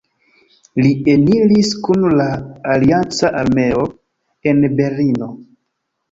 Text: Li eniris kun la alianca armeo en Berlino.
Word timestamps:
Li 0.83 0.91
eniris 1.11 1.67
kun 1.87 2.07
la 2.19 2.25
alianca 2.75 3.29
armeo 3.41 3.83
en 4.53 4.63
Berlino. 4.81 5.29